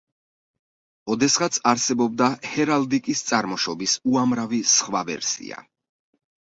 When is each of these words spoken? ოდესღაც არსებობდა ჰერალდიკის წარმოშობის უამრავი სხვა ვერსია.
ოდესღაც 1.15 1.59
არსებობდა 1.73 2.31
ჰერალდიკის 2.55 3.23
წარმოშობის 3.31 3.95
უამრავი 4.15 4.67
სხვა 4.75 5.09
ვერსია. 5.13 5.67